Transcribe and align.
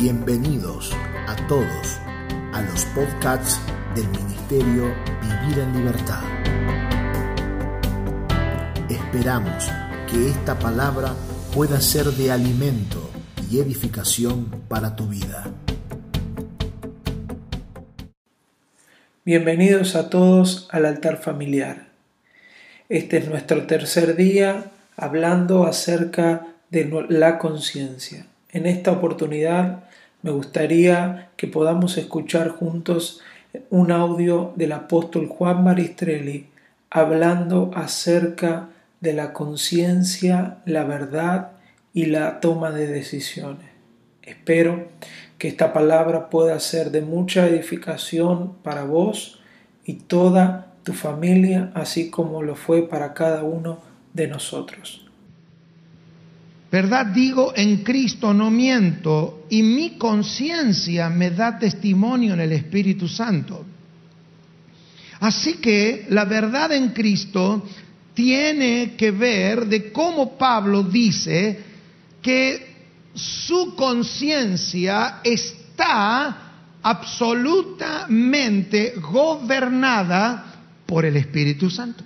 Bienvenidos 0.00 0.96
a 1.26 1.36
todos 1.46 2.00
a 2.54 2.62
los 2.62 2.86
podcasts 2.86 3.60
del 3.94 4.08
Ministerio 4.08 4.94
Vivir 5.20 5.58
en 5.58 5.76
Libertad. 5.76 6.22
Esperamos 8.88 9.70
que 10.10 10.30
esta 10.30 10.58
palabra 10.58 11.12
pueda 11.54 11.82
ser 11.82 12.06
de 12.06 12.32
alimento 12.32 13.10
y 13.50 13.58
edificación 13.60 14.46
para 14.68 14.96
tu 14.96 15.06
vida. 15.06 15.52
Bienvenidos 19.26 19.96
a 19.96 20.08
todos 20.08 20.66
al 20.72 20.86
altar 20.86 21.18
familiar. 21.18 21.88
Este 22.88 23.18
es 23.18 23.28
nuestro 23.28 23.66
tercer 23.66 24.16
día 24.16 24.70
hablando 24.96 25.66
acerca 25.66 26.46
de 26.70 27.06
la 27.10 27.36
conciencia. 27.36 28.24
En 28.52 28.66
esta 28.66 28.92
oportunidad 28.92 29.84
me 30.22 30.30
gustaría 30.30 31.30
que 31.36 31.46
podamos 31.46 31.96
escuchar 31.96 32.50
juntos 32.50 33.20
un 33.70 33.90
audio 33.90 34.52
del 34.56 34.72
apóstol 34.72 35.26
Juan 35.28 35.64
Maristrelli 35.64 36.46
hablando 36.90 37.70
acerca 37.74 38.68
de 39.00 39.12
la 39.14 39.32
conciencia, 39.32 40.58
la 40.66 40.84
verdad 40.84 41.52
y 41.94 42.06
la 42.06 42.40
toma 42.40 42.70
de 42.70 42.86
decisiones. 42.86 43.70
Espero 44.22 44.88
que 45.38 45.48
esta 45.48 45.72
palabra 45.72 46.28
pueda 46.28 46.60
ser 46.60 46.90
de 46.90 47.00
mucha 47.00 47.46
edificación 47.46 48.54
para 48.62 48.84
vos 48.84 49.40
y 49.84 49.94
toda 49.94 50.74
tu 50.84 50.92
familia, 50.92 51.72
así 51.74 52.10
como 52.10 52.42
lo 52.42 52.54
fue 52.54 52.82
para 52.82 53.14
cada 53.14 53.42
uno 53.42 53.78
de 54.12 54.28
nosotros. 54.28 55.09
Verdad 56.70 57.06
digo, 57.06 57.52
en 57.56 57.78
Cristo 57.78 58.32
no 58.32 58.50
miento 58.50 59.46
y 59.50 59.62
mi 59.62 59.98
conciencia 59.98 61.10
me 61.10 61.30
da 61.30 61.58
testimonio 61.58 62.34
en 62.34 62.40
el 62.40 62.52
Espíritu 62.52 63.08
Santo. 63.08 63.66
Así 65.18 65.54
que 65.54 66.06
la 66.10 66.24
verdad 66.24 66.70
en 66.72 66.90
Cristo 66.90 67.66
tiene 68.14 68.94
que 68.96 69.10
ver 69.10 69.66
de 69.66 69.90
cómo 69.90 70.38
Pablo 70.38 70.84
dice 70.84 71.58
que 72.22 72.70
su 73.14 73.74
conciencia 73.74 75.20
está 75.24 76.52
absolutamente 76.82 78.94
gobernada 78.96 80.54
por 80.86 81.04
el 81.04 81.16
Espíritu 81.16 81.68
Santo. 81.68 82.04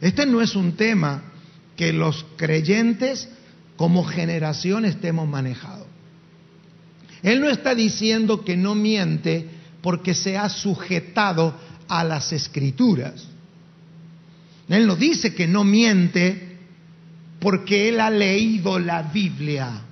Este 0.00 0.24
no 0.24 0.40
es 0.40 0.56
un 0.56 0.72
tema 0.72 1.22
que 1.76 1.92
los 1.92 2.24
creyentes 2.36 3.28
como 3.76 4.04
generación 4.04 4.84
estemos 4.84 5.28
manejado. 5.28 5.86
Él 7.22 7.40
no 7.40 7.48
está 7.48 7.74
diciendo 7.74 8.44
que 8.44 8.56
no 8.56 8.74
miente 8.74 9.48
porque 9.82 10.14
se 10.14 10.36
ha 10.36 10.48
sujetado 10.48 11.54
a 11.88 12.04
las 12.04 12.32
escrituras. 12.32 13.28
Él 14.68 14.86
no 14.86 14.96
dice 14.96 15.34
que 15.34 15.46
no 15.46 15.64
miente 15.64 16.56
porque 17.38 17.88
él 17.88 18.00
ha 18.00 18.10
leído 18.10 18.78
la 18.78 19.02
Biblia. 19.02 19.82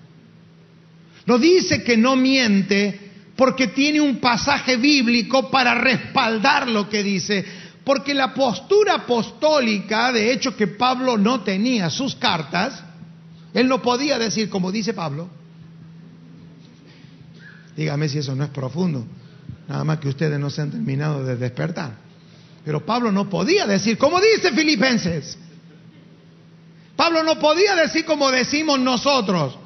No 1.26 1.38
dice 1.38 1.82
que 1.84 1.96
no 1.96 2.16
miente 2.16 3.00
porque 3.36 3.68
tiene 3.68 4.00
un 4.00 4.16
pasaje 4.16 4.76
bíblico 4.76 5.50
para 5.50 5.74
respaldar 5.74 6.68
lo 6.68 6.88
que 6.88 7.02
dice. 7.02 7.44
Porque 7.84 8.14
la 8.14 8.32
postura 8.32 8.94
apostólica, 8.94 10.10
de 10.10 10.32
hecho 10.32 10.56
que 10.56 10.66
Pablo 10.66 11.18
no 11.18 11.42
tenía 11.42 11.90
sus 11.90 12.14
cartas, 12.16 12.82
él 13.52 13.68
no 13.68 13.82
podía 13.82 14.18
decir 14.18 14.48
como 14.48 14.72
dice 14.72 14.94
Pablo. 14.94 15.28
Dígame 17.76 18.08
si 18.08 18.18
eso 18.18 18.34
no 18.34 18.44
es 18.44 18.50
profundo. 18.50 19.04
Nada 19.68 19.84
más 19.84 19.98
que 19.98 20.08
ustedes 20.08 20.38
no 20.38 20.50
se 20.50 20.62
han 20.62 20.70
terminado 20.70 21.24
de 21.24 21.36
despertar. 21.36 21.92
Pero 22.64 22.84
Pablo 22.84 23.12
no 23.12 23.28
podía 23.28 23.66
decir 23.66 23.98
como 23.98 24.20
dice 24.20 24.52
Filipenses. 24.52 25.38
Pablo 26.96 27.22
no 27.22 27.38
podía 27.38 27.74
decir 27.74 28.04
como 28.04 28.30
decimos 28.30 28.78
nosotros. 28.78 29.58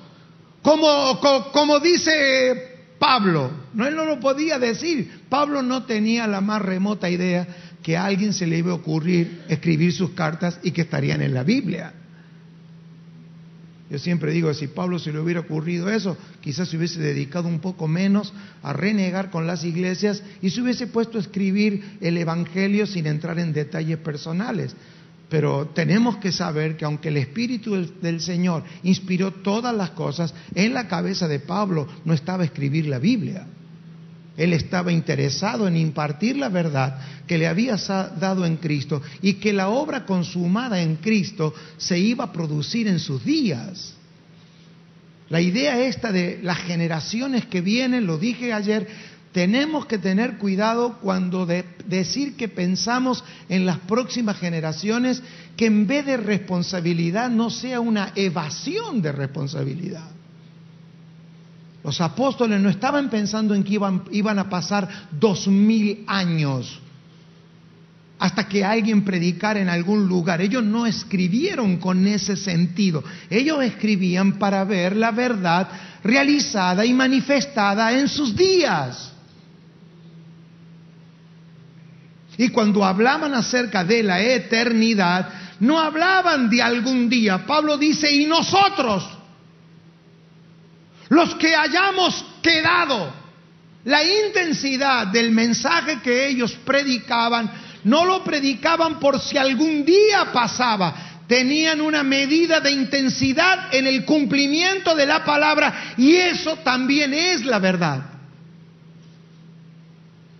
Como, 0.62 1.20
como, 1.52 1.78
dice 1.78 2.94
Pablo. 2.98 3.50
No, 3.74 3.86
él 3.86 3.94
no 3.94 4.04
lo 4.04 4.18
podía 4.18 4.58
decir. 4.58 5.22
Pablo 5.28 5.62
no 5.62 5.84
tenía 5.84 6.26
la 6.26 6.40
más 6.40 6.60
remota 6.60 7.08
idea 7.08 7.46
que 7.88 7.96
a 7.96 8.04
alguien 8.04 8.34
se 8.34 8.46
le 8.46 8.58
iba 8.58 8.70
a 8.72 8.74
ocurrir 8.74 9.44
escribir 9.48 9.94
sus 9.94 10.10
cartas 10.10 10.60
y 10.62 10.72
que 10.72 10.82
estarían 10.82 11.22
en 11.22 11.32
la 11.32 11.42
Biblia. 11.42 11.94
Yo 13.90 13.98
siempre 13.98 14.30
digo, 14.30 14.52
si 14.52 14.66
Pablo 14.66 14.98
se 14.98 15.10
le 15.10 15.18
hubiera 15.18 15.40
ocurrido 15.40 15.88
eso, 15.88 16.14
quizás 16.42 16.68
se 16.68 16.76
hubiese 16.76 17.00
dedicado 17.00 17.48
un 17.48 17.60
poco 17.60 17.88
menos 17.88 18.34
a 18.62 18.74
renegar 18.74 19.30
con 19.30 19.46
las 19.46 19.64
iglesias 19.64 20.22
y 20.42 20.50
se 20.50 20.60
hubiese 20.60 20.88
puesto 20.88 21.16
a 21.16 21.22
escribir 21.22 21.96
el 22.02 22.18
Evangelio 22.18 22.86
sin 22.86 23.06
entrar 23.06 23.38
en 23.38 23.54
detalles 23.54 23.96
personales. 23.96 24.76
Pero 25.30 25.68
tenemos 25.68 26.18
que 26.18 26.30
saber 26.30 26.76
que 26.76 26.84
aunque 26.84 27.08
el 27.08 27.16
Espíritu 27.16 27.88
del, 28.02 28.20
Señor 28.20 28.64
inspiró 28.82 29.30
todas 29.30 29.74
las 29.74 29.92
cosas, 29.92 30.34
en 30.54 30.74
la 30.74 30.88
cabeza 30.88 31.26
de 31.26 31.40
Pablo 31.40 31.88
no 32.04 32.12
estaba 32.12 32.44
escribir 32.44 32.86
la 32.86 32.98
Biblia. 32.98 33.46
Él 34.38 34.52
estaba 34.52 34.92
interesado 34.92 35.66
en 35.66 35.76
impartir 35.76 36.36
la 36.36 36.48
verdad 36.48 36.96
que 37.26 37.36
le 37.36 37.48
había 37.48 37.74
dado 37.76 38.46
en 38.46 38.56
Cristo 38.56 39.02
y 39.20 39.34
que 39.34 39.52
la 39.52 39.68
obra 39.68 40.06
consumada 40.06 40.80
en 40.80 40.96
Cristo 40.96 41.52
se 41.76 41.98
iba 41.98 42.24
a 42.24 42.32
producir 42.32 42.86
en 42.86 43.00
sus 43.00 43.24
días. 43.24 43.94
La 45.28 45.40
idea 45.40 45.80
esta 45.80 46.12
de 46.12 46.38
las 46.40 46.58
generaciones 46.58 47.46
que 47.46 47.60
vienen, 47.60 48.06
lo 48.06 48.16
dije 48.16 48.52
ayer, 48.52 48.86
tenemos 49.32 49.86
que 49.86 49.98
tener 49.98 50.38
cuidado 50.38 50.98
cuando 51.00 51.44
de 51.44 51.64
decir 51.86 52.36
que 52.36 52.48
pensamos 52.48 53.24
en 53.48 53.66
las 53.66 53.78
próximas 53.78 54.38
generaciones, 54.38 55.20
que 55.56 55.66
en 55.66 55.88
vez 55.88 56.06
de 56.06 56.16
responsabilidad 56.16 57.28
no 57.28 57.50
sea 57.50 57.80
una 57.80 58.12
evasión 58.14 59.02
de 59.02 59.10
responsabilidad. 59.10 60.08
Los 61.88 62.02
apóstoles 62.02 62.60
no 62.60 62.68
estaban 62.68 63.08
pensando 63.08 63.54
en 63.54 63.64
que 63.64 63.72
iban, 63.72 64.02
iban 64.10 64.38
a 64.38 64.50
pasar 64.50 64.86
dos 65.10 65.48
mil 65.48 66.04
años 66.06 66.82
hasta 68.18 68.46
que 68.46 68.62
alguien 68.62 69.06
predicara 69.06 69.58
en 69.58 69.70
algún 69.70 70.06
lugar. 70.06 70.42
Ellos 70.42 70.62
no 70.62 70.84
escribieron 70.84 71.78
con 71.78 72.06
ese 72.06 72.36
sentido. 72.36 73.02
Ellos 73.30 73.64
escribían 73.64 74.38
para 74.38 74.64
ver 74.64 74.96
la 74.96 75.12
verdad 75.12 75.66
realizada 76.04 76.84
y 76.84 76.92
manifestada 76.92 77.98
en 77.98 78.06
sus 78.06 78.36
días. 78.36 79.10
Y 82.36 82.50
cuando 82.50 82.84
hablaban 82.84 83.32
acerca 83.32 83.82
de 83.82 84.02
la 84.02 84.20
eternidad, 84.20 85.26
no 85.60 85.80
hablaban 85.80 86.50
de 86.50 86.60
algún 86.60 87.08
día. 87.08 87.46
Pablo 87.46 87.78
dice, 87.78 88.14
y 88.14 88.26
nosotros, 88.26 89.08
los 91.08 91.34
que 91.36 91.54
hayamos 91.54 92.24
quedado, 92.42 93.12
la 93.84 94.04
intensidad 94.04 95.06
del 95.06 95.30
mensaje 95.30 96.00
que 96.02 96.28
ellos 96.28 96.52
predicaban, 96.64 97.50
no 97.84 98.04
lo 98.04 98.22
predicaban 98.22 98.98
por 98.98 99.20
si 99.20 99.38
algún 99.38 99.84
día 99.84 100.30
pasaba, 100.32 101.22
tenían 101.26 101.80
una 101.80 102.02
medida 102.02 102.60
de 102.60 102.70
intensidad 102.70 103.74
en 103.74 103.86
el 103.86 104.04
cumplimiento 104.04 104.94
de 104.94 105.06
la 105.06 105.24
palabra 105.24 105.94
y 105.96 106.14
eso 106.14 106.56
también 106.56 107.14
es 107.14 107.44
la 107.44 107.58
verdad. 107.58 108.02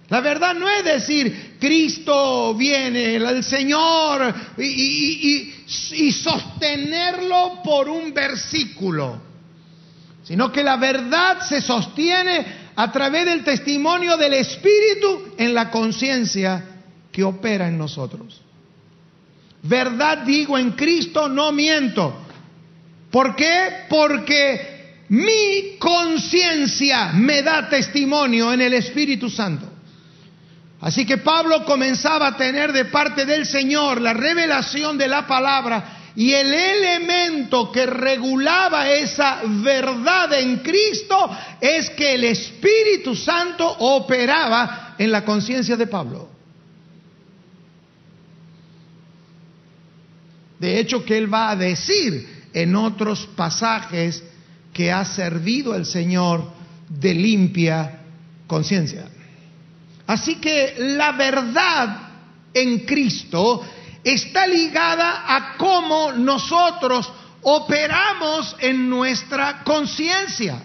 La 0.09 0.21
verdad 0.21 0.55
no 0.55 0.69
es 0.71 0.85
decir, 0.85 1.57
Cristo 1.61 2.55
viene, 2.55 3.17
el 3.17 3.45
Señor, 3.45 4.35
y, 4.57 5.53
y 5.93 6.13
sostenerlo 6.13 7.63
por 7.63 7.91
un 7.91 8.15
versículo 8.15 9.28
sino 10.29 10.53
que 10.53 10.63
la 10.63 10.77
verdad 10.77 11.41
se 11.41 11.63
sostiene 11.63 12.45
a 12.77 12.93
través 12.93 13.25
del 13.25 13.43
testimonio 13.43 14.19
del 14.19 14.35
Espíritu 14.35 15.33
en 15.39 15.55
la 15.55 15.71
conciencia 15.71 16.63
que 17.11 17.25
opera 17.25 17.67
en 17.67 17.79
nosotros. 17.79 18.43
Verdad 19.63 20.19
digo 20.19 20.59
en 20.59 20.73
Cristo, 20.73 21.31
no 21.31 21.51
miento. 21.51 22.15
¿Por 23.11 23.35
qué? 23.35 23.87
Porque 23.89 25.05
mi 25.09 25.79
conciencia 25.79 27.13
me 27.15 27.41
da 27.43 27.67
testimonio 27.71 28.53
en 28.53 28.61
el 28.61 28.75
Espíritu 28.75 29.31
Santo. 29.31 29.67
Así 30.83 31.07
que 31.07 31.17
Pablo 31.17 31.65
comenzaba 31.65 32.27
a 32.27 32.37
tener 32.37 32.75
de 32.75 32.85
parte 32.85 33.25
del 33.25 33.47
Señor 33.47 34.03
la 34.03 34.13
revelación 34.13 34.99
de 34.99 35.09
la 35.09 35.27
palabra 35.27 35.98
y 36.19 36.35
el 36.35 36.53
elemento 36.53 37.71
que 37.71 37.87
regulaba 37.87 38.91
esa 38.91 39.41
verdad 39.45 40.33
en 40.33 40.57
Cristo 40.57 41.31
es 41.61 41.91
que 41.91 42.15
el 42.15 42.25
Espíritu 42.25 43.15
Santo 43.15 43.65
operaba 43.79 44.97
en 44.99 45.13
la 45.13 45.25
conciencia 45.25 45.77
de 45.77 45.87
Pablo. 45.87 46.29
De 50.59 50.81
hecho, 50.81 51.05
que 51.05 51.17
él 51.17 51.33
va 51.33 51.51
a 51.51 51.57
decir 51.57 52.49
en 52.53 52.75
otros 52.75 53.29
pasajes 53.37 54.21
que 54.73 54.91
ha 54.91 55.05
servido 55.05 55.73
al 55.73 55.87
Señor 55.87 56.51
de 56.89 57.15
limpia 57.15 58.01
conciencia. 58.49 59.05
Así 60.05 60.35
que 60.41 60.75
la 60.79 61.13
verdad 61.13 62.09
en 62.53 62.81
Cristo 62.81 63.63
está 64.13 64.47
ligada 64.47 65.25
a 65.27 65.57
cómo 65.57 66.13
nosotros 66.13 67.11
operamos 67.43 68.57
en 68.61 68.89
nuestra 68.89 69.63
conciencia. 69.65 70.63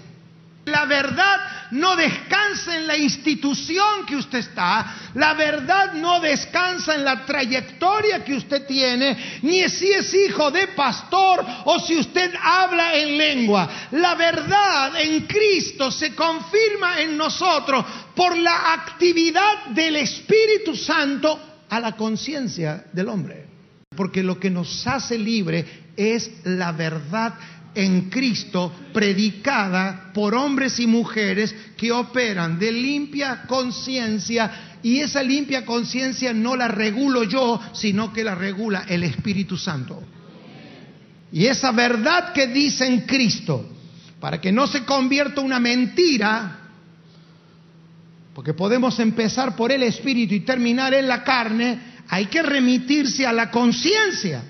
La 0.66 0.86
verdad 0.86 1.70
no 1.72 1.94
descansa 1.98 2.78
en 2.78 2.88
la 2.88 2.96
institución 2.96 4.06
que 4.06 4.16
usted 4.16 4.40
está, 4.40 4.96
la 5.16 5.34
verdad 5.34 5.92
no 5.94 6.22
descansa 6.22 6.96
en 6.96 7.04
la 7.04 7.26
trayectoria 7.26 8.24
que 8.24 8.36
usted 8.36 8.66
tiene, 8.66 9.40
ni 9.42 9.68
si 9.68 9.92
es 9.92 10.14
hijo 10.14 10.52
de 10.52 10.68
pastor 10.68 11.46
o 11.66 11.80
si 11.80 11.98
usted 11.98 12.34
habla 12.42 12.96
en 12.96 13.18
lengua. 13.18 13.70
La 13.92 14.16
verdad 14.16 14.96
en 15.02 15.28
Cristo 15.28 15.92
se 15.92 16.16
confirma 16.16 17.02
en 17.02 17.18
nosotros 17.18 17.84
por 18.16 18.38
la 18.38 18.72
actividad 18.72 19.66
del 19.66 19.98
Espíritu 19.98 20.78
Santo 20.78 21.53
a 21.76 21.80
la 21.80 21.96
conciencia 21.96 22.86
del 22.94 23.10
hombre. 23.10 23.48
Porque 23.96 24.22
lo 24.22 24.40
que 24.40 24.50
nos 24.50 24.86
hace 24.86 25.18
libre 25.18 25.66
es 25.96 26.30
la 26.44 26.72
verdad 26.72 27.34
en 27.76 28.10
Cristo 28.10 28.72
predicada 28.94 30.12
por 30.14 30.36
hombres 30.36 30.80
y 30.80 30.86
mujeres 30.86 31.54
que 31.76 31.92
operan 31.92 32.60
de 32.60 32.72
limpia 32.72 33.44
conciencia 33.48 34.78
y 34.84 35.00
esa 35.00 35.24
limpia 35.24 35.66
conciencia 35.66 36.34
no 36.34 36.56
la 36.56 36.68
regulo 36.68 37.24
yo, 37.24 37.60
sino 37.74 38.14
que 38.14 38.24
la 38.24 38.36
regula 38.36 38.86
el 38.88 39.04
Espíritu 39.04 39.58
Santo. 39.58 40.04
Y 41.32 41.48
esa 41.48 41.72
verdad 41.72 42.34
que 42.34 42.48
dice 42.48 42.86
en 42.86 43.02
Cristo, 43.02 43.68
para 44.20 44.40
que 44.40 44.52
no 44.52 44.68
se 44.68 44.84
convierta 44.84 45.42
una 45.42 45.60
mentira, 45.60 46.63
porque 48.34 48.54
podemos 48.54 49.00
empezar 49.00 49.56
por 49.56 49.72
el 49.72 49.84
Espíritu 49.84 50.34
y 50.34 50.40
terminar 50.40 50.94
en 50.94 51.08
la 51.08 51.24
carne, 51.24 51.94
hay 52.10 52.26
que 52.26 52.42
remitirse 52.42 53.26
a 53.26 53.34
la 53.34 53.52
conciencia. 53.52 54.44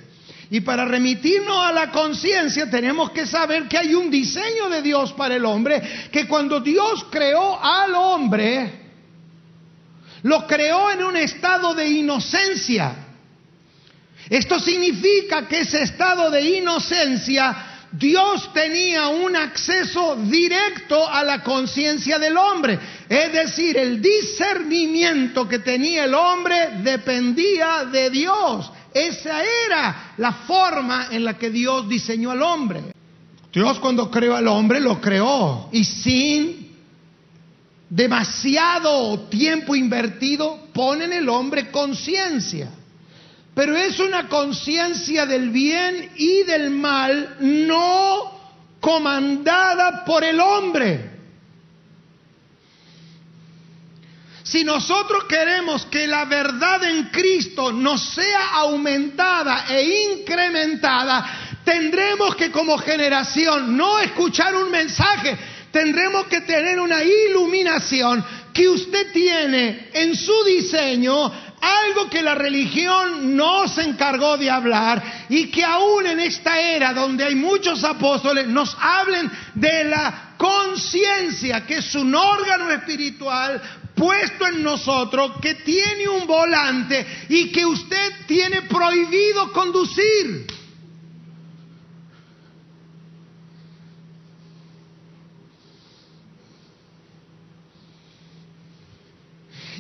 Y 0.50 0.62
para 0.62 0.86
remitirnos 0.86 1.66
a 1.66 1.72
la 1.72 1.92
conciencia 1.92 2.70
tenemos 2.70 3.12
que 3.12 3.26
saber 3.26 3.68
que 3.68 3.78
hay 3.78 3.94
un 3.96 4.10
diseño 4.10 4.70
de 4.70 4.82
Dios 4.82 5.12
para 5.14 5.36
el 5.36 5.46
hombre, 5.46 5.82
que 6.12 6.28
cuando 6.28 6.60
Dios 6.60 7.06
creó 7.10 7.62
al 7.62 7.94
hombre, 7.96 8.84
lo 10.24 10.48
creó 10.48 10.92
en 10.92 11.04
un 11.04 11.18
estado 11.18 11.74
de 11.74 11.88
inocencia. 11.88 12.96
Esto 14.30 14.60
significa 14.60 15.48
que 15.48 15.62
ese 15.62 15.84
estado 15.84 16.32
de 16.32 16.42
inocencia 16.58 17.74
Dios 17.94 18.52
tenía 18.54 19.08
un 19.08 19.36
acceso 19.36 20.16
directo 20.16 21.08
a 21.08 21.24
la 21.24 21.44
conciencia 21.44 22.18
del 22.18 22.36
hombre. 22.38 22.80
Es 23.10 23.34
decir, 23.34 23.78
el 23.78 24.02
discernimiento 24.02 25.48
que 25.48 25.60
tenía 25.60 26.06
el 26.06 26.14
hombre 26.14 26.80
dependía 26.84 27.86
de 27.86 28.10
Dios. 28.10 28.72
Esa 28.94 29.42
era 29.44 30.14
la 30.18 30.32
forma 30.32 31.08
en 31.12 31.24
la 31.24 31.38
que 31.38 31.50
Dios 31.50 31.90
diseñó 31.90 32.32
al 32.32 32.42
hombre. 32.42 32.94
Dios 33.52 33.80
cuando 33.80 34.10
creó 34.10 34.36
al 34.36 34.48
hombre 34.48 34.80
lo 34.80 35.00
creó 35.00 35.70
y 35.72 35.84
sin 35.84 36.64
demasiado 37.90 39.28
tiempo 39.30 39.76
invertido 39.76 40.68
pone 40.74 41.06
en 41.06 41.14
el 41.14 41.30
hombre 41.30 41.70
conciencia. 41.70 42.70
Pero 43.54 43.78
es 43.78 44.00
una 44.00 44.28
conciencia 44.28 45.28
del 45.28 45.52
bien 45.52 46.10
y 46.16 46.44
del 46.44 46.72
mal 46.72 47.38
no 47.40 48.40
comandada 48.80 50.04
por 50.06 50.24
el 50.24 50.40
hombre. 50.40 51.13
Si 54.54 54.64
nosotros 54.64 55.24
queremos 55.24 55.88
que 55.88 56.06
la 56.06 56.26
verdad 56.26 56.84
en 56.84 57.06
Cristo 57.06 57.72
nos 57.72 58.14
sea 58.14 58.50
aumentada 58.52 59.66
e 59.68 60.12
incrementada, 60.14 61.58
tendremos 61.66 62.36
que 62.36 62.52
como 62.52 62.78
generación 62.78 63.76
no 63.76 63.98
escuchar 63.98 64.56
un 64.56 64.70
mensaje, 64.70 65.36
tendremos 65.72 66.28
que 66.28 66.42
tener 66.42 66.80
una 66.80 67.02
iluminación 67.02 68.24
que 68.54 68.70
usted 68.70 69.12
tiene 69.12 69.90
en 69.92 70.16
su 70.16 70.44
diseño, 70.44 71.32
algo 71.60 72.08
que 72.08 72.22
la 72.22 72.36
religión 72.36 73.36
no 73.36 73.68
se 73.68 73.82
encargó 73.82 74.38
de 74.38 74.52
hablar 74.52 75.26
y 75.30 75.48
que 75.48 75.64
aún 75.64 76.06
en 76.06 76.20
esta 76.20 76.62
era 76.62 76.94
donde 76.94 77.24
hay 77.24 77.34
muchos 77.34 77.84
apóstoles 77.84 78.48
nos 78.48 78.78
hablen 78.80 79.32
de 79.56 79.86
la 79.86 80.36
conciencia, 80.38 81.66
que 81.66 81.78
es 81.78 81.96
un 81.96 82.14
órgano 82.14 82.70
espiritual 82.70 83.60
puesto 83.96 84.48
en 84.48 84.64
nosotros 84.64 85.34
que 85.42 85.56
tiene 85.56 86.08
un 86.08 86.28
volante 86.28 87.06
y 87.30 87.52
que 87.52 87.66
usted 87.66 88.26
tiene 88.28 88.64
prohibido 88.64 89.52
conducir. 89.52 90.48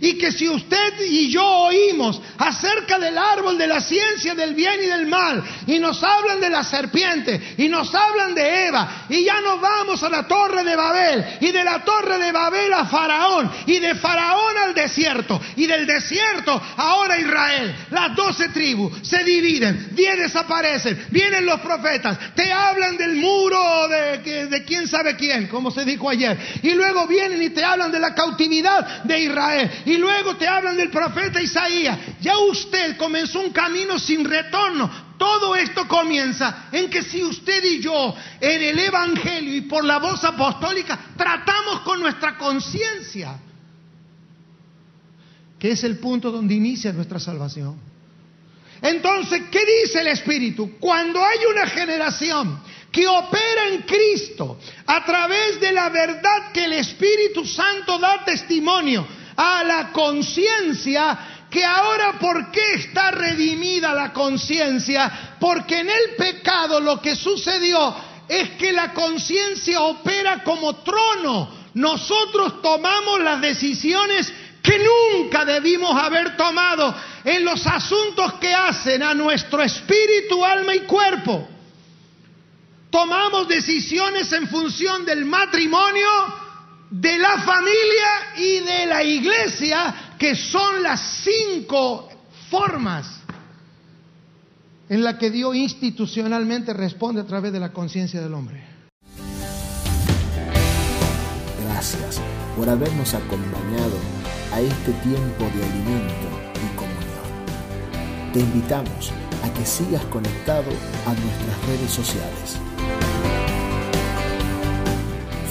Y 0.03 0.17
que 0.17 0.33
si 0.33 0.49
usted 0.49 0.99
y 0.99 1.31
yo 1.31 1.45
oímos 1.45 2.21
acerca 2.37 2.99
del 2.99 3.17
árbol 3.17 3.57
de 3.57 3.67
la 3.67 3.79
ciencia 3.79 4.35
del 4.35 4.53
bien 4.53 4.83
y 4.83 4.87
del 4.87 5.07
mal, 5.07 5.41
y 5.65 5.79
nos 5.79 6.03
hablan 6.03 6.41
de 6.41 6.49
la 6.49 6.61
serpiente, 6.61 7.55
y 7.57 7.69
nos 7.69 7.95
hablan 7.95 8.35
de 8.35 8.67
Eva, 8.67 9.05
y 9.07 9.23
ya 9.23 9.39
nos 9.39 9.61
vamos 9.61 10.03
a 10.03 10.09
la 10.09 10.27
torre 10.27 10.65
de 10.65 10.75
Babel, 10.75 11.37
y 11.39 11.53
de 11.53 11.63
la 11.63 11.85
torre 11.85 12.17
de 12.19 12.33
Babel 12.33 12.73
a 12.73 12.85
Faraón, 12.85 13.49
y 13.65 13.79
de 13.79 13.95
Faraón 13.95 14.57
al 14.57 14.73
desierto, 14.73 15.39
y 15.55 15.67
del 15.67 15.87
desierto 15.87 16.61
ahora 16.75 17.17
Israel, 17.17 17.73
las 17.91 18.13
doce 18.13 18.49
tribus 18.49 19.07
se 19.07 19.23
dividen, 19.23 19.91
diez 19.95 20.17
desaparecen, 20.17 21.07
vienen 21.11 21.45
los 21.45 21.61
profetas, 21.61 22.35
te 22.35 22.51
hablan 22.51 22.97
del 22.97 23.15
muro 23.15 23.87
de, 23.87 24.47
de 24.47 24.65
quién 24.65 24.85
sabe 24.85 25.15
quién, 25.15 25.47
como 25.47 25.71
se 25.71 25.85
dijo 25.85 26.09
ayer, 26.09 26.37
y 26.61 26.73
luego 26.73 27.07
vienen 27.07 27.41
y 27.41 27.51
te 27.51 27.63
hablan 27.63 27.89
de 27.89 28.01
la 28.01 28.13
cautividad 28.13 29.03
de 29.05 29.19
Israel 29.21 29.71
luego 29.97 30.35
te 30.35 30.47
hablan 30.47 30.77
del 30.77 30.89
profeta 30.89 31.41
Isaías. 31.41 31.97
Ya 32.21 32.37
usted 32.37 32.97
comenzó 32.97 33.41
un 33.41 33.51
camino 33.51 33.99
sin 33.99 34.23
retorno. 34.23 34.89
Todo 35.17 35.55
esto 35.55 35.87
comienza 35.87 36.67
en 36.71 36.89
que 36.89 37.01
si 37.01 37.23
usted 37.23 37.63
y 37.63 37.81
yo 37.81 38.15
en 38.39 38.61
el 38.61 38.79
Evangelio 38.79 39.55
y 39.55 39.61
por 39.61 39.83
la 39.85 39.99
voz 39.99 40.23
apostólica 40.23 40.99
tratamos 41.17 41.81
con 41.81 41.99
nuestra 41.99 42.37
conciencia, 42.37 43.39
que 45.59 45.71
es 45.71 45.83
el 45.83 45.97
punto 45.99 46.31
donde 46.31 46.53
inicia 46.53 46.91
nuestra 46.91 47.19
salvación. 47.19 47.79
Entonces, 48.81 49.43
¿qué 49.49 49.61
dice 49.65 50.01
el 50.01 50.07
Espíritu? 50.07 50.77
Cuando 50.77 51.23
hay 51.23 51.39
una 51.49 51.67
generación 51.67 52.59
que 52.91 53.07
opera 53.07 53.69
en 53.71 53.83
Cristo 53.83 54.59
a 54.85 55.05
través 55.05 55.61
de 55.61 55.71
la 55.71 55.87
verdad 55.87 56.51
que 56.53 56.65
el 56.65 56.73
Espíritu 56.73 57.45
Santo 57.45 57.97
da 57.97 58.25
testimonio, 58.25 59.07
a 59.35 59.63
la 59.63 59.91
conciencia 59.91 61.45
que 61.49 61.63
ahora 61.63 62.17
por 62.19 62.51
qué 62.51 62.73
está 62.73 63.11
redimida 63.11 63.93
la 63.93 64.11
conciencia, 64.11 65.35
porque 65.39 65.79
en 65.79 65.89
el 65.89 66.15
pecado 66.17 66.79
lo 66.79 66.99
que 66.99 67.15
sucedió 67.15 67.95
es 68.27 68.51
que 68.51 68.71
la 68.73 68.93
conciencia 68.93 69.81
opera 69.81 70.43
como 70.43 70.77
trono. 70.77 71.63
Nosotros 71.75 72.61
tomamos 72.61 73.19
las 73.21 73.39
decisiones 73.41 74.33
que 74.63 74.79
nunca 74.79 75.45
debimos 75.45 75.95
haber 75.95 76.37
tomado 76.37 76.95
en 77.23 77.43
los 77.43 77.67
asuntos 77.67 78.33
que 78.35 78.53
hacen 78.53 79.03
a 79.03 79.13
nuestro 79.13 79.61
espíritu, 79.61 80.43
alma 80.43 80.73
y 80.73 80.81
cuerpo. 80.81 81.47
Tomamos 82.89 83.47
decisiones 83.47 84.31
en 84.31 84.47
función 84.47 85.03
del 85.03 85.25
matrimonio, 85.25 86.07
de 86.93 87.17
la 87.17 87.39
familia 87.39 88.37
y 88.37 88.59
de 88.59 88.85
la 88.85 89.03
iglesia, 89.03 89.95
que 90.19 90.35
son 90.35 90.83
las 90.83 91.23
cinco 91.23 92.07
formas 92.51 93.19
en 94.89 95.03
la 95.03 95.17
que 95.17 95.31
Dios 95.31 95.55
institucionalmente 95.55 96.71
responde 96.71 97.21
a 97.21 97.25
través 97.25 97.51
de 97.51 97.59
la 97.59 97.73
conciencia 97.73 98.21
del 98.21 98.35
hombre. 98.35 98.63
Gracias 101.63 102.21
por 102.55 102.69
habernos 102.69 103.11
acompañado 103.15 103.97
a 104.51 104.61
este 104.61 104.91
tiempo 105.01 105.45
de 105.55 105.65
alimento 105.65 106.27
y 106.53 106.77
comunión. 106.77 108.33
Te 108.33 108.39
invitamos 108.39 109.11
a 109.43 109.51
que 109.51 109.65
sigas 109.65 110.05
conectado 110.05 110.69
a 111.07 111.13
nuestras 111.13 111.65
redes 111.65 111.91
sociales. 111.91 112.59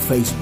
Facebook 0.06 0.41